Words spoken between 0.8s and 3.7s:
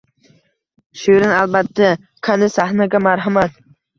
Shirin: albatta, kani sahnaga marhamat